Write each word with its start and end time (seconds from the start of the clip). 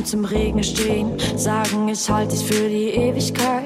Im 0.00 0.24
Regen 0.24 0.64
stehen, 0.64 1.12
sagen, 1.36 1.88
ich 1.88 2.08
halte 2.08 2.34
dich 2.34 2.44
für 2.44 2.68
die 2.68 2.88
Ewigkeit. 2.88 3.59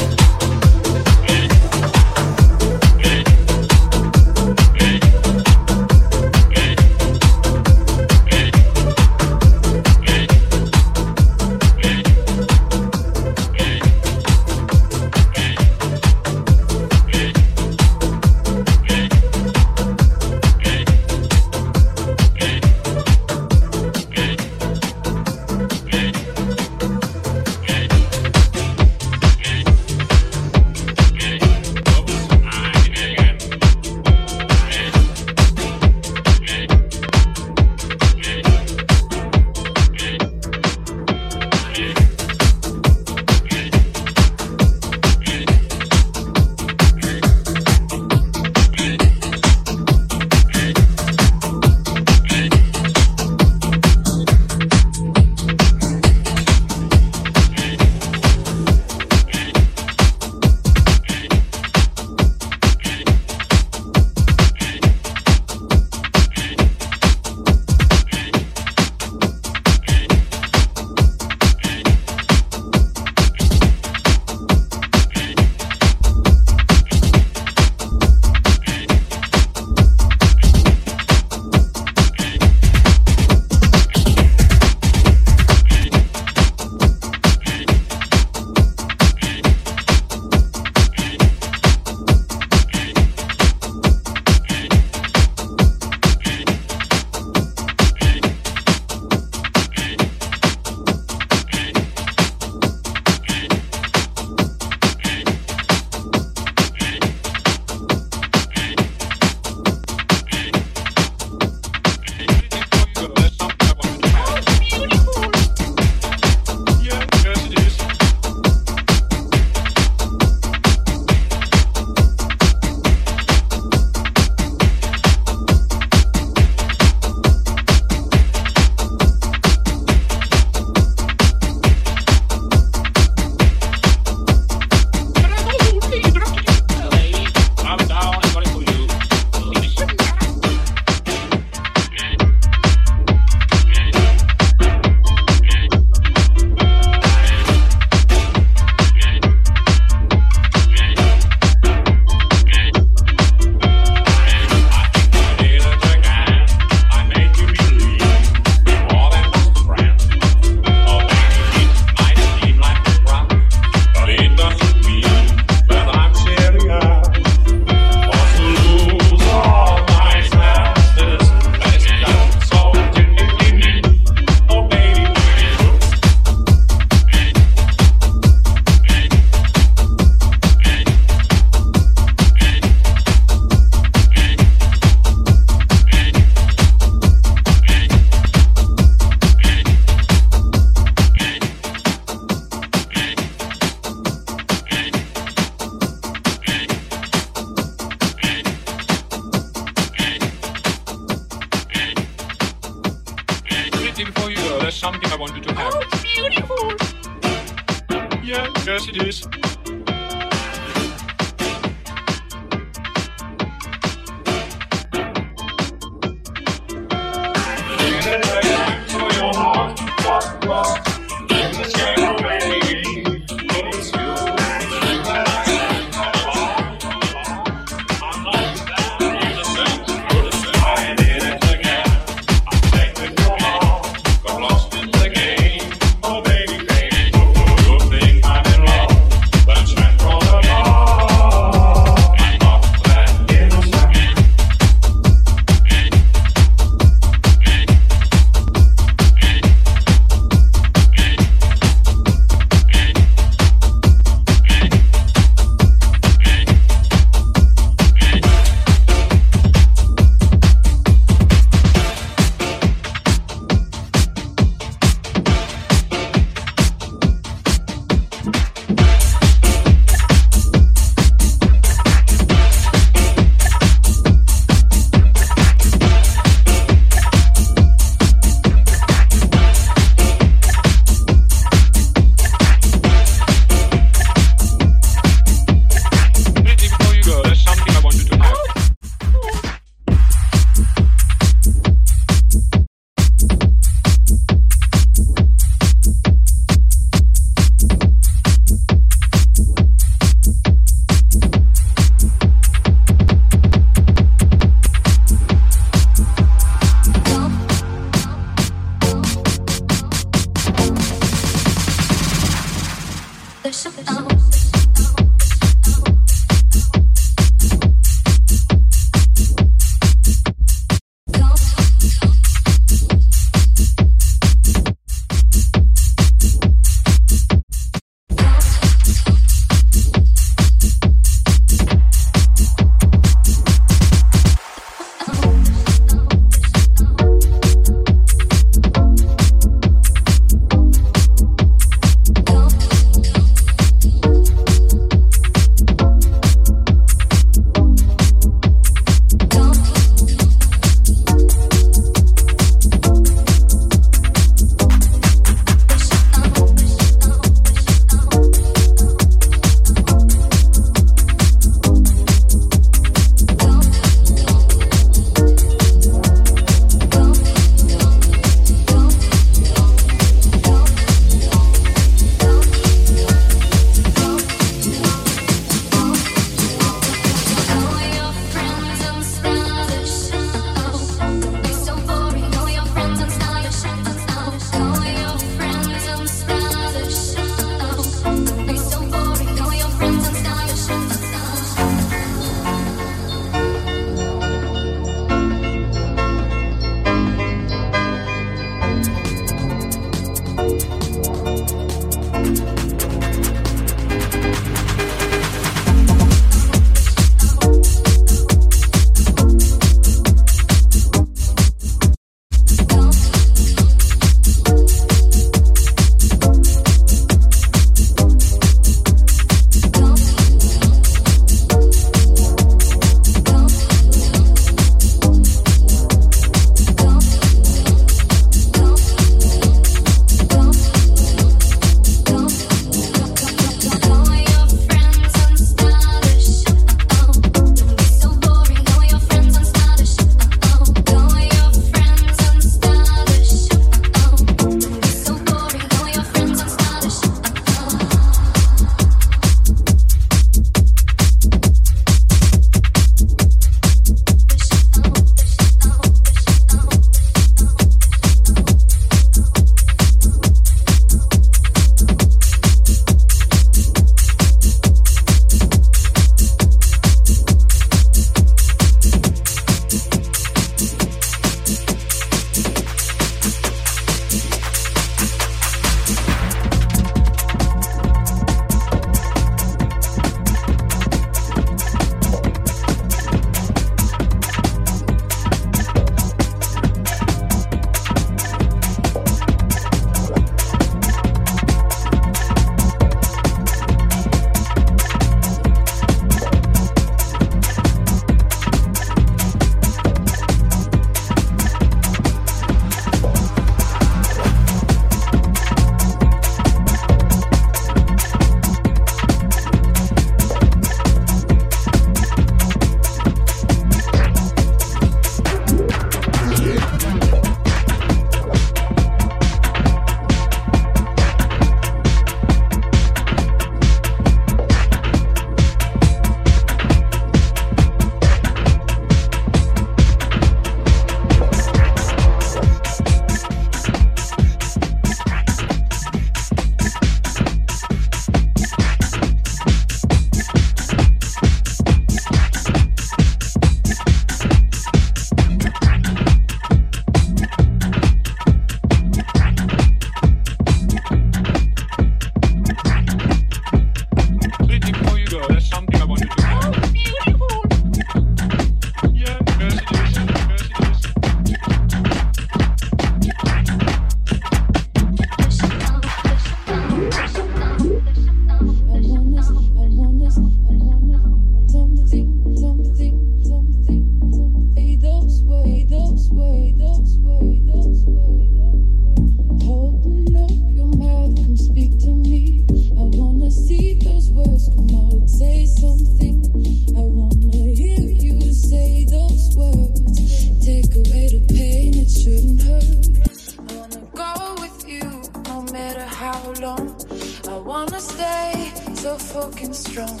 I 597.30 597.38
wanna 597.38 597.80
stay 597.80 598.52
so 598.74 598.96
fucking 598.96 599.52
strong, 599.52 600.00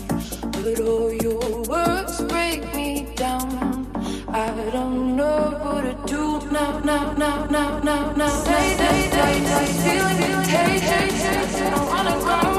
but 0.50 0.80
all 0.80 1.12
your 1.12 1.62
words 1.62 2.20
break 2.22 2.74
me 2.74 3.06
down. 3.14 3.86
I 4.28 4.50
don't 4.72 5.14
know 5.14 5.56
what 5.62 5.82
to 5.82 5.94
do 6.12 6.50
now, 6.50 6.80
now, 6.80 7.12
now, 7.12 7.44
now, 7.46 7.78
now, 7.78 8.12
now. 8.14 8.28
Say, 8.28 8.76
say, 8.76 9.10
say, 9.10 9.44
say, 9.44 9.66
feeling, 9.82 10.44
say 10.44 10.50
hey, 10.56 10.78
hey, 10.80 11.08
hey, 11.12 11.70
I 11.70 11.84
wanna 11.84 12.44
go. 12.44 12.49